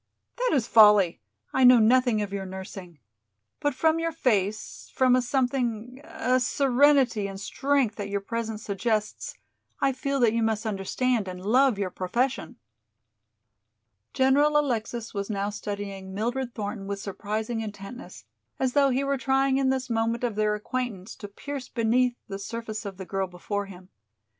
"That 0.37 0.55
is 0.55 0.65
folly. 0.67 1.21
I 1.53 1.63
know 1.63 1.77
nothing 1.77 2.23
of 2.23 2.33
your 2.33 2.47
nursing. 2.47 2.97
But 3.59 3.75
from 3.75 3.99
your 3.99 4.11
face, 4.11 4.89
from 4.95 5.15
a 5.15 5.21
something, 5.21 6.01
a 6.03 6.39
serenity 6.39 7.27
and 7.27 7.39
strength 7.39 7.97
that 7.97 8.09
your 8.09 8.19
presence 8.19 8.63
suggests, 8.63 9.35
I 9.79 9.91
feel 9.93 10.19
that 10.21 10.33
you 10.33 10.41
must 10.41 10.65
understand 10.65 11.27
and 11.27 11.45
love 11.45 11.77
your 11.77 11.91
profession." 11.91 12.55
General 14.11 14.57
Alexis 14.57 15.13
was 15.13 15.29
now 15.29 15.51
studying 15.51 16.15
Mildred 16.15 16.55
Thornton 16.55 16.87
with 16.87 16.97
surprising 16.99 17.59
intentness, 17.61 18.25
as 18.57 18.73
though 18.73 18.89
he 18.89 19.03
were 19.03 19.19
trying 19.19 19.59
in 19.59 19.69
this 19.69 19.87
moment 19.87 20.23
of 20.23 20.33
their 20.35 20.55
acquaintance 20.55 21.15
to 21.17 21.27
pierce 21.27 21.69
beneath 21.69 22.15
the 22.27 22.39
surface 22.39 22.85
of 22.85 22.97
the 22.97 23.05
girl 23.05 23.27
before 23.27 23.67
him. 23.67 23.89